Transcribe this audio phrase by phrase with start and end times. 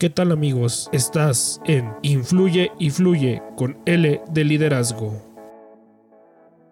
[0.00, 0.88] ¿Qué tal amigos?
[0.92, 5.29] Estás en Influye y Fluye con L de Liderazgo.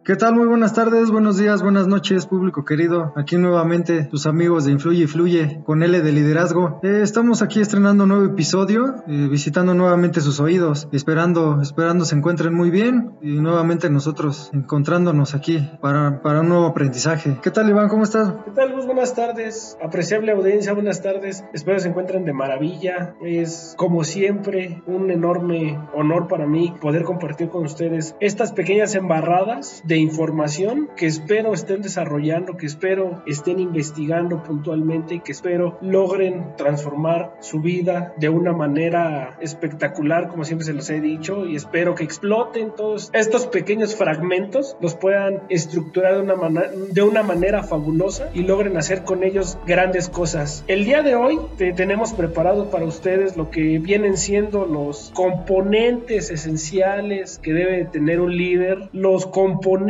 [0.09, 0.35] ¿Qué tal?
[0.35, 3.13] Muy buenas tardes, buenos días, buenas noches, público querido.
[3.15, 6.81] Aquí nuevamente tus amigos de Influye y Fluye con L de Liderazgo.
[6.83, 12.17] Eh, estamos aquí estrenando un nuevo episodio, eh, visitando nuevamente sus oídos, esperando, esperando se
[12.17, 17.37] encuentren muy bien y nuevamente nosotros encontrándonos aquí para, para un nuevo aprendizaje.
[17.43, 17.91] ¿Qué tal, Iván?
[17.91, 18.33] ¿Cómo estás?
[18.47, 18.87] ¿Qué tal, Gus?
[18.87, 19.77] Buenas tardes.
[19.85, 21.45] Apreciable audiencia, buenas tardes.
[21.53, 23.15] Espero se encuentren de maravilla.
[23.23, 29.83] Es, como siempre, un enorme honor para mí poder compartir con ustedes estas pequeñas embarradas
[29.85, 36.57] de información que espero estén desarrollando, que espero estén investigando puntualmente y que espero logren
[36.57, 41.95] transformar su vida de una manera espectacular, como siempre se los he dicho, y espero
[41.95, 48.31] que exploten todos estos pequeños fragmentos, los puedan estructurar de una, de una manera fabulosa
[48.35, 50.65] y logren hacer con ellos grandes cosas.
[50.67, 56.31] El día de hoy te tenemos preparado para ustedes lo que vienen siendo los componentes
[56.31, 59.88] esenciales que debe tener un líder, los componentes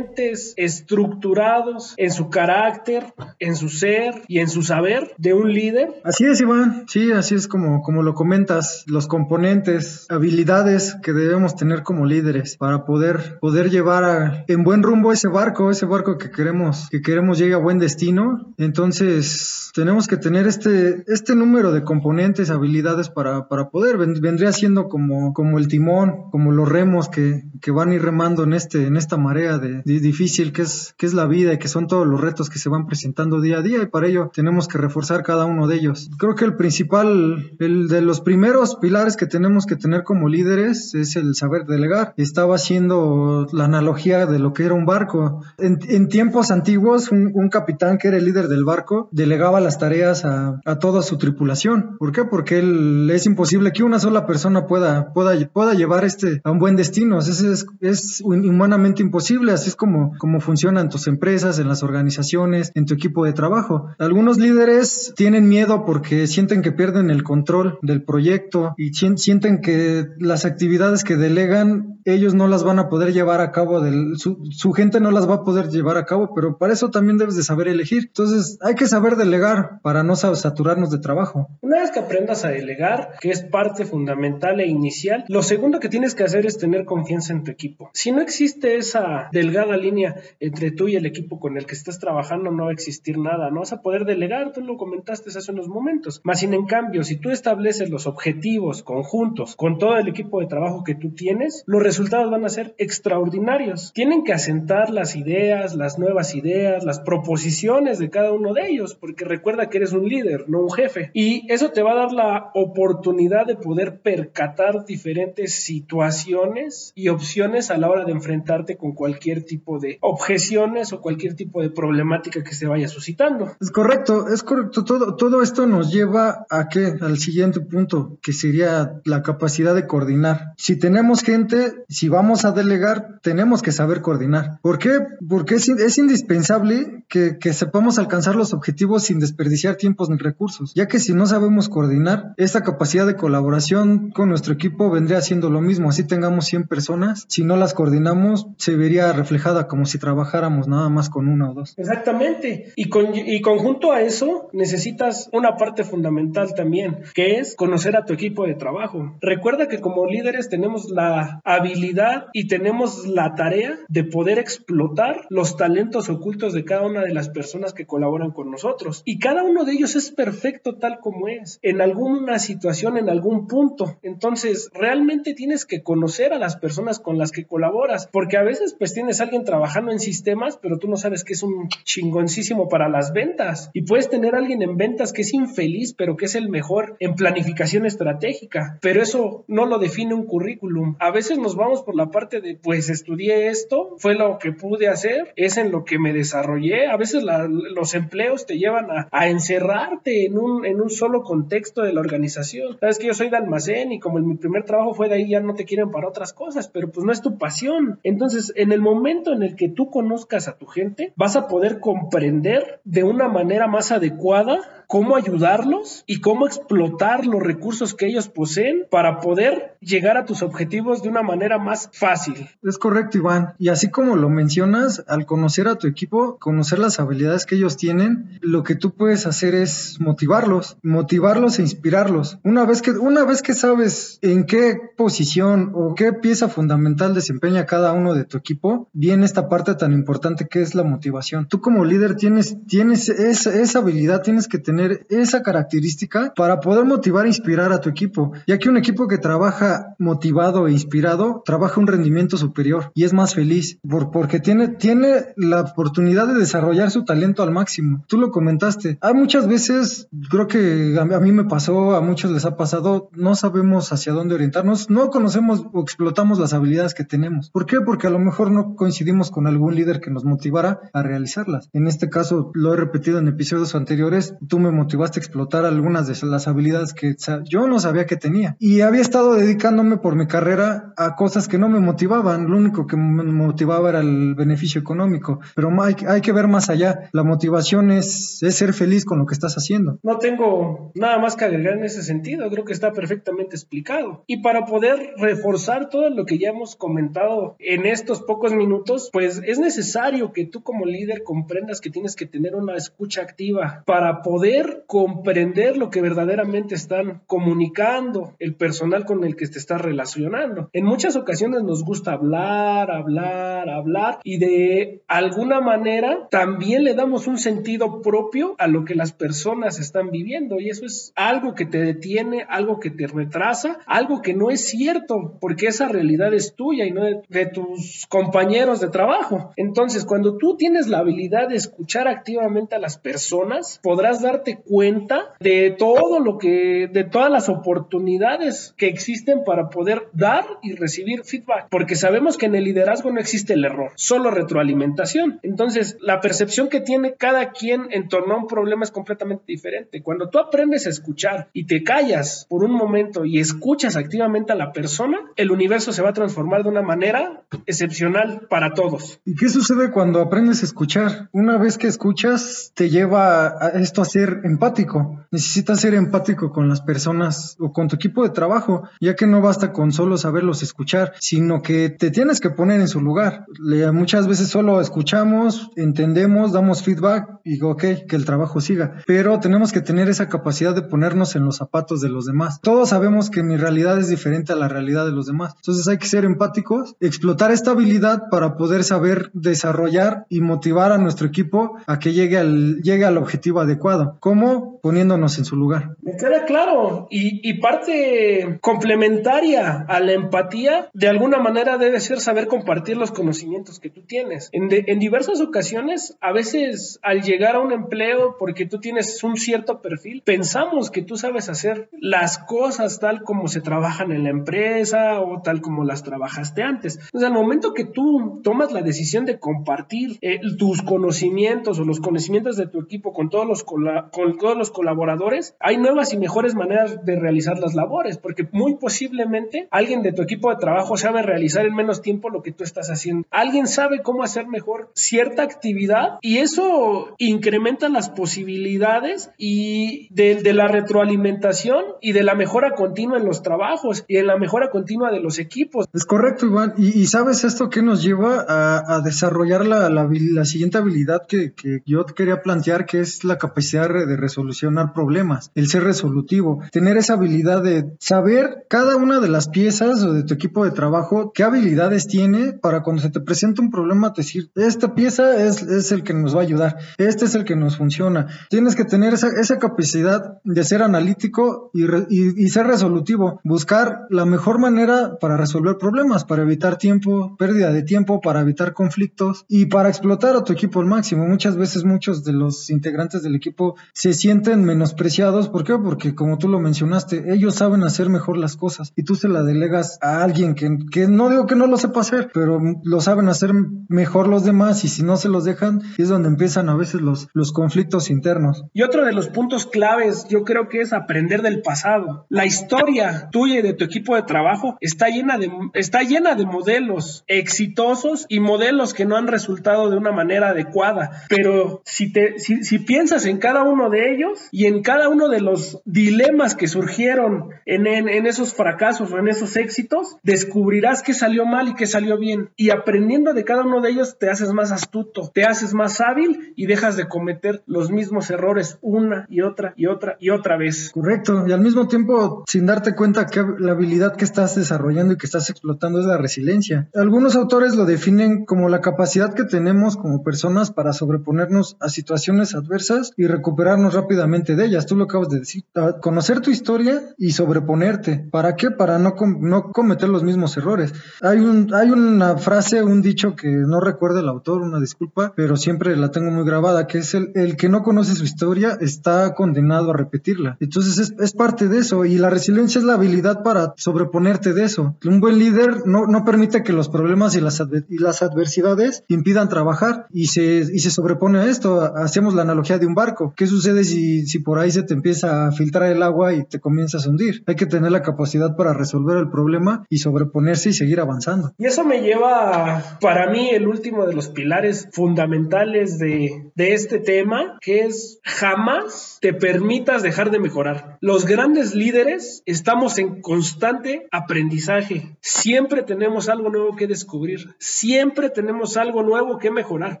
[0.56, 6.00] estructurados en su carácter, en su ser y en su saber de un líder.
[6.04, 6.84] Así es, Iván.
[6.88, 12.56] Sí, así es como, como lo comentas, los componentes, habilidades que debemos tener como líderes
[12.56, 17.38] para poder, poder llevar en buen rumbo ese barco, ese barco que queremos, que queremos
[17.38, 18.54] llegue a buen destino.
[18.58, 23.96] Entonces, tenemos que tener este, este número de componentes, habilidades para, para poder.
[23.96, 28.44] Vendría siendo como, como el timón, como los remos que, que van a ir remando
[28.44, 31.68] en, este, en esta marea de difícil que es, que es la vida y que
[31.68, 34.68] son todos los retos que se van presentando día a día y para ello tenemos
[34.68, 36.10] que reforzar cada uno de ellos.
[36.18, 40.94] Creo que el principal, el de los primeros pilares que tenemos que tener como líderes
[40.94, 42.14] es el saber delegar.
[42.16, 45.42] Estaba haciendo la analogía de lo que era un barco.
[45.58, 50.60] En, tiempos antiguos, un, capitán que era el líder del barco delegaba las tareas a,
[50.80, 51.96] toda su tripulación.
[51.98, 52.24] ¿Por qué?
[52.24, 56.58] Porque él, es imposible que una sola persona pueda, pueda, pueda llevar este a un
[56.58, 57.18] buen destino.
[57.18, 62.72] Es, es, es humanamente imposible así es como, como funcionan tus empresas, en las organizaciones,
[62.74, 63.88] en tu equipo de trabajo.
[63.98, 70.06] Algunos líderes tienen miedo porque sienten que pierden el control del proyecto y sienten que
[70.18, 73.82] las actividades que delegan ellos no las van a poder llevar a cabo,
[74.16, 77.18] su, su gente no las va a poder llevar a cabo, pero para eso también
[77.18, 78.04] debes de saber elegir.
[78.06, 81.48] Entonces hay que saber delegar para no saturarnos de trabajo.
[81.60, 85.88] Una vez que aprendas a delegar, que es parte fundamental e inicial, lo segundo que
[85.88, 87.90] tienes que hacer es tener confianza en tu equipo.
[87.92, 91.98] Si no existe esa delgada línea entre tú y el equipo con el que estás
[91.98, 95.52] trabajando, no va a existir nada, no vas a poder delegar, tú lo comentaste hace
[95.52, 96.20] unos momentos.
[96.24, 100.46] Más sin en cambio, si tú estableces los objetivos conjuntos con todo el equipo de
[100.46, 103.92] trabajo que tú tienes, los resultados van a ser extraordinarios.
[103.92, 108.94] Tienen que asentar las ideas, las nuevas ideas, las proposiciones de cada uno de ellos,
[108.94, 111.10] porque recuerda que eres un líder, no un jefe.
[111.12, 117.70] Y eso te va a dar la oportunidad de poder percatar diferentes situaciones y opciones
[117.70, 122.42] a la hora de enfrentarte con cualquier tipo de objeciones o cualquier tipo de problemática
[122.42, 123.52] que se vaya suscitando.
[123.60, 124.84] Es correcto, es correcto.
[124.84, 126.94] Todo, todo esto nos lleva a qué?
[127.00, 130.54] Al siguiente punto, que sería la capacidad de coordinar.
[130.56, 134.58] Si tenemos gente, si vamos a delegar, tenemos que saber coordinar.
[134.62, 134.98] ¿Por qué?
[135.28, 140.72] Porque es, es indispensable que, que sepamos alcanzar los objetivos sin desperdiciar tiempos ni recursos,
[140.74, 145.50] ya que si no sabemos coordinar, esta capacidad de colaboración con nuestro equipo vendría siendo
[145.50, 145.88] lo mismo.
[145.88, 150.88] Así tengamos 100 personas, si no las coordinamos, se vería reflejada como si trabajáramos nada
[150.88, 151.74] más con una o dos.
[151.76, 152.72] Exactamente.
[152.76, 158.04] Y, con, y conjunto a eso necesitas una parte fundamental también, que es conocer a
[158.04, 159.16] tu equipo de trabajo.
[159.20, 165.56] Recuerda que como líderes tenemos la habilidad y tenemos la tarea de poder explotar los
[165.56, 169.02] talentos ocultos de cada una de las personas que colaboran con nosotros.
[169.04, 173.46] Y cada uno de ellos es perfecto tal como es, en alguna situación, en algún
[173.46, 173.98] punto.
[174.02, 178.76] Entonces, realmente tienes que conocer a las personas con las que colaboras, porque a veces
[178.78, 182.88] pues tienes alguien trabajando en sistemas, pero tú no sabes que es un chingoncísimo para
[182.88, 183.70] las ventas.
[183.72, 187.14] Y puedes tener alguien en ventas que es infeliz, pero que es el mejor en
[187.14, 188.78] planificación estratégica.
[188.80, 190.96] Pero eso no lo define un currículum.
[191.00, 194.88] A veces nos vamos por la parte de, pues estudié esto, fue lo que pude
[194.88, 196.86] hacer, es en lo que me desarrollé.
[196.86, 201.92] A veces los empleos te llevan a, encerrarte en un, en un solo contexto de
[201.92, 202.78] la organización.
[202.80, 205.40] Sabes que yo soy de almacén y como mi primer trabajo fue de ahí, ya
[205.40, 208.00] no te quieren para otras cosas, pero pues no es tu pasión.
[208.02, 211.46] Entonces, en el momento momento en el que tú conozcas a tu gente, vas a
[211.46, 214.58] poder comprender de una manera más adecuada
[214.88, 220.42] cómo ayudarlos y cómo explotar los recursos que ellos poseen para poder llegar a tus
[220.42, 222.48] objetivos de una manera más fácil.
[222.62, 223.54] Es correcto, Iván.
[223.58, 227.76] Y así como lo mencionas, al conocer a tu equipo, conocer las habilidades que ellos
[227.76, 232.38] tienen, lo que tú puedes hacer es motivarlos, motivarlos e inspirarlos.
[232.42, 237.66] Una vez que, una vez que sabes en qué posición o qué pieza fundamental desempeña
[237.66, 241.46] cada uno de tu equipo, viene esta parte tan importante que es la motivación.
[241.48, 246.84] Tú como líder tienes, tienes esa, esa habilidad, tienes que tener esa característica para poder
[246.84, 251.42] motivar e inspirar a tu equipo, ya que un equipo que trabaja motivado e inspirado
[251.44, 256.34] trabaja un rendimiento superior y es más feliz por, porque tiene, tiene la oportunidad de
[256.38, 258.04] desarrollar su talento al máximo.
[258.08, 258.98] Tú lo comentaste.
[259.00, 263.10] Hay muchas veces, creo que a, a mí me pasó, a muchos les ha pasado,
[263.12, 267.50] no sabemos hacia dónde orientarnos, no conocemos o explotamos las habilidades que tenemos.
[267.50, 267.80] ¿Por qué?
[267.80, 271.68] Porque a lo mejor no coincidimos con algún líder que nos motivara a realizarlas.
[271.74, 276.06] En este caso, lo he repetido en episodios anteriores, tú me motivaste a explotar algunas
[276.06, 277.14] de las habilidades que
[277.44, 278.56] yo no sabía que tenía.
[278.58, 282.48] Y había estado dedicándome por mi carrera a cosas que no me motivaban.
[282.48, 285.40] Lo único que me motivaba era el beneficio económico.
[285.54, 287.10] Pero hay, hay que ver más allá.
[287.12, 289.98] La motivación es, es ser feliz con lo que estás haciendo.
[290.02, 292.48] No tengo nada más que agregar en ese sentido.
[292.50, 294.24] Creo que está perfectamente explicado.
[294.26, 299.40] Y para poder reforzar todo lo que ya hemos comentado en estos pocos minutos, pues
[299.46, 304.22] es necesario que tú como líder comprendas que tienes que tener una escucha activa para
[304.22, 310.68] poder comprender lo que verdaderamente están comunicando el personal con el que te estás relacionando.
[310.72, 317.26] En muchas ocasiones nos gusta hablar, hablar, hablar y de alguna manera también le damos
[317.26, 321.66] un sentido propio a lo que las personas están viviendo y eso es algo que
[321.66, 326.54] te detiene, algo que te retrasa, algo que no es cierto porque esa realidad es
[326.54, 328.06] tuya y no de, de tus
[328.48, 329.52] compañeros de trabajo.
[329.56, 335.34] Entonces, cuando tú tienes la habilidad de escuchar activamente a las personas, podrás darte cuenta
[335.38, 341.24] de todo lo que, de todas las oportunidades que existen para poder dar y recibir
[341.24, 345.40] feedback, porque sabemos que en el liderazgo no existe el error, solo retroalimentación.
[345.42, 350.02] Entonces, la percepción que tiene cada quien en torno a un problema es completamente diferente.
[350.02, 354.56] Cuando tú aprendes a escuchar y te callas por un momento y escuchas activamente a
[354.56, 359.20] la persona, el universo se va a transformar de una manera excepcional para todos.
[359.24, 361.28] ¿Y qué sucede cuando aprendes a escuchar?
[361.32, 365.24] Una vez que escuchas, te lleva a esto a ser empático.
[365.30, 369.40] Necesitas ser empático con las personas o con tu equipo de trabajo, ya que no
[369.40, 373.46] basta con solo saberlos escuchar, sino que te tienes que poner en su lugar.
[373.92, 379.02] muchas veces solo escuchamos, entendemos, damos feedback y ok, que el trabajo siga.
[379.06, 382.60] Pero tenemos que tener esa capacidad de ponernos en los zapatos de los demás.
[382.60, 385.54] Todos sabemos que mi realidad es diferente a la realidad de los demás.
[385.56, 390.98] Entonces hay que ser empáticos, explotar esta habilidad para poder saber desarrollar y motivar a
[390.98, 394.16] nuestro equipo a que llegue al, llegue al objetivo adecuado.
[394.20, 394.80] ¿Cómo?
[394.82, 395.96] Poniéndonos en su lugar.
[396.02, 397.06] Me queda claro.
[397.10, 403.80] Y, parte complementaria a la empatía, de alguna manera debe ser saber compartir los conocimientos
[403.80, 404.48] que tú tienes.
[404.52, 409.36] En, en diversas ocasiones, a veces al llegar a un empleo, porque tú tienes un
[409.36, 414.30] cierto perfil, pensamos que tú sabes hacer las cosas tal como se trabajan en la
[414.30, 416.96] empresa o tal como las trabajaste antes.
[416.96, 422.00] Entonces, al momento que tú tomas la decisión de compartir eh, tus conocimientos o los
[422.00, 426.54] conocimientos de tu equipo con todos los, con todos los colaboradores, hay nuevas y mejores
[426.54, 431.22] maneras de realizar las labores, porque muy posiblemente alguien de tu equipo de trabajo sabe
[431.22, 433.26] realizar en menos tiempo lo que tú estás haciendo.
[433.30, 440.68] Alguien sabe cómo hacer mejor cierta actividad y eso incrementa las posibilidades y de, la
[440.68, 445.20] retroalimentación y de la mejora continua en los trabajos y en la mejora continua de
[445.20, 445.86] los equipos.
[445.92, 446.74] Es correcto, Iván.
[446.76, 452.04] Y, sabes esto que nos lleva a, desarrollar la, la, siguiente habilidad que, que yo
[452.04, 457.62] quería plantear, que es la capacidad de resolucionar problemas, el ser resolutivo, tener esa habilidad
[457.62, 462.06] de saber cada una de las piezas o de tu equipo de trabajo, qué habilidades
[462.06, 466.14] tiene para cuando se te presenta un problema decir, esta pieza es, es el que
[466.14, 468.26] nos va a ayudar, este es el que nos funciona.
[468.50, 474.24] Tienes que tener esa, esa capacidad de ser analítico y, y, ser resolutivo, buscar la
[474.24, 479.66] mejor manera para resolver problemas, para evitar tiempo, pérdida de tiempo, para evitar conflictos y
[479.66, 481.26] para explotar a tu equipo al máximo.
[481.26, 485.48] Muchas veces muchos de los integrantes del equipo se sienten menospreciados.
[485.48, 485.74] ¿Por qué?
[485.78, 489.42] Porque como tú lo mencionaste, ellos saben hacer mejor las cosas y tú se la
[489.42, 493.28] delegas a alguien que, que no digo que no lo sepa hacer, pero lo saben
[493.28, 493.52] hacer
[493.88, 497.28] mejor los demás y si no se los dejan es donde empiezan a veces los,
[497.32, 498.64] los conflictos internos.
[498.72, 502.26] Y otro de los puntos claves yo creo que es aprender del pasado.
[502.28, 506.46] La historia tuya y de tu equipo de trabajo está llena de, está llena de
[506.46, 511.22] modelos exitosos exitosos y modelos que no han resultado de una manera adecuada.
[511.28, 515.40] Pero si, te, si, piensas en cada uno de ellos y en cada uno de
[515.40, 521.44] los dilemas que surgieron en, en, esos fracasos o en esos éxitos, descubrirás qué salió
[521.44, 522.50] mal y qué salió bien.
[522.56, 526.52] Y aprendiendo de cada uno de ellos te haces más astuto, te haces más hábil
[526.56, 530.90] y dejas de cometer los mismos errores una y otra y otra y otra vez.
[530.92, 531.44] Correcto.
[531.46, 535.26] Y al mismo tiempo, sin darte cuenta que la habilidad que estás desarrollando y que
[535.26, 536.88] estás explotando es la resiliencia.
[536.94, 542.54] Algunos autores lo definen como la capacidad que tenemos como personas para sobreponernos a situaciones
[542.54, 544.86] adversas y recuperarnos rápidamente de ellas.
[544.86, 545.64] Tú lo acabas de decir.
[546.00, 548.28] Conocer tu historia y sobreponerte.
[548.30, 548.70] ¿Para qué?
[548.70, 550.92] Para no, no cometer los mismos errores.
[551.20, 555.56] Hay, un, hay una frase, un dicho que no recuerdo el autor, una disculpa, pero
[555.56, 559.34] siempre la tengo muy grabada, que es el, el que no conoce su historia está
[559.34, 560.56] condenado a repetirla.
[560.60, 564.64] Entonces es, es, parte de eso y la resiliencia es la habilidad para sobreponerte de
[564.64, 564.96] eso.
[565.04, 567.57] Un buen líder no, no permite que los problemas y las,
[567.88, 571.80] y las adversidades impidan trabajar y se, y se sobrepone a esto.
[571.80, 573.32] Hacemos la analogía de un barco.
[573.36, 576.60] ¿Qué sucede si, si por ahí se te empieza a filtrar el agua y te
[576.60, 577.42] comienzas a hundir?
[577.46, 581.52] Hay que tener la capacidad para resolver el problema y sobreponerse y seguir avanzando.
[581.58, 586.98] Y eso me lleva, para mí, el último de los pilares fundamentales de, de este
[586.98, 590.98] tema, que es jamás te permitas dejar de mejorar.
[591.00, 595.16] Los grandes líderes estamos en constante aprendizaje.
[595.20, 597.47] Siempre tenemos algo nuevo que descubrir.
[597.58, 600.00] Siempre tenemos algo nuevo que mejorar.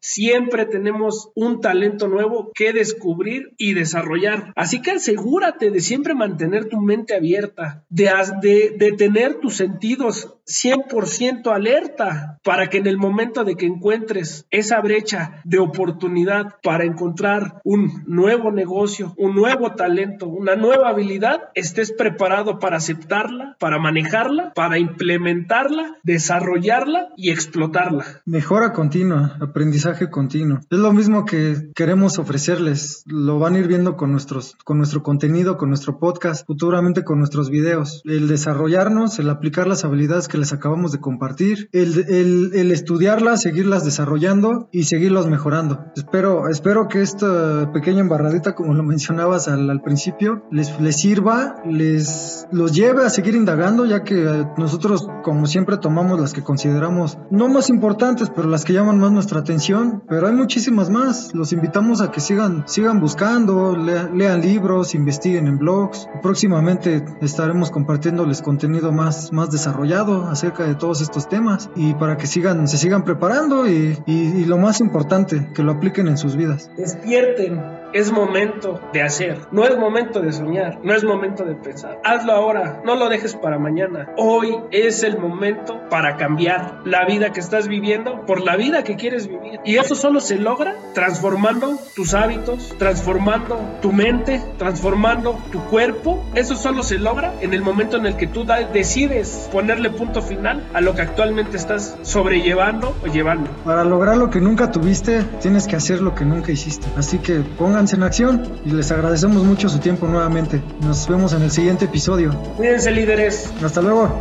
[0.00, 4.52] Siempre tenemos un talento nuevo que descubrir y desarrollar.
[4.56, 8.10] Así que asegúrate de siempre mantener tu mente abierta, de,
[8.40, 14.46] de, de tener tus sentidos 100% alerta para que en el momento de que encuentres
[14.50, 21.50] esa brecha de oportunidad para encontrar un nuevo negocio, un nuevo talento, una nueva habilidad,
[21.54, 28.04] estés preparado para aceptarla, para manejarla, para implementarla, desarrollarla y explotarla.
[28.24, 30.60] Mejora continua, aprendizaje continuo.
[30.70, 33.04] Es lo mismo que queremos ofrecerles.
[33.06, 37.18] Lo van a ir viendo con, nuestros, con nuestro contenido, con nuestro podcast, futuramente con
[37.18, 38.02] nuestros videos.
[38.04, 43.84] El desarrollarnos, el aplicar las habilidades que les acabamos de compartir, el, el, estudiarlas, seguirlas
[43.84, 45.84] desarrollando y seguirlos mejorando.
[45.96, 52.46] Espero, espero que esta pequeña embarradita, como lo mencionabas al, principio, les, les sirva, les
[52.52, 57.48] los lleve a seguir indagando, ya que nosotros, como siempre, tomamos las que consideramos no
[57.48, 60.02] más importantes, pero las que llaman más nuestra atención.
[60.08, 61.34] Pero hay muchísimas más.
[61.34, 66.08] Los invitamos a que sigan, sigan buscando, lean libros, investiguen en blogs.
[66.22, 72.26] Próximamente estaremos compartiéndoles contenido más, más desarrollado acerca de todos estos temas y para que
[72.26, 76.70] sigan, se sigan preparando y, y lo más importante, que lo apliquen en sus vidas.
[76.76, 82.00] Despierten es momento de hacer, no es momento de soñar, no es momento de pensar.
[82.02, 84.08] Hazlo ahora, no lo dejes para mañana.
[84.16, 88.96] Hoy es el momento para cambiar la vida que estás viviendo por la vida que
[88.96, 89.60] quieres vivir.
[89.64, 96.20] Y eso solo se logra transformando tus hábitos, transformando tu mente, transformando tu cuerpo.
[96.34, 100.68] Eso solo se logra en el momento en el que tú decides ponerle punto final
[100.74, 103.48] a lo que actualmente estás sobrellevando o llevando.
[103.64, 106.88] Para lograr lo que nunca tuviste, tienes que hacer lo que nunca hiciste.
[106.96, 110.62] Así que pongan en acción y les agradecemos mucho su tiempo nuevamente.
[110.80, 112.30] Nos vemos en el siguiente episodio.
[112.56, 113.52] Cuídense líderes.
[113.62, 114.20] Hasta luego.